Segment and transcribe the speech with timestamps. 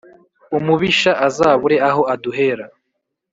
[0.57, 2.65] umubisha azabure aho aduhera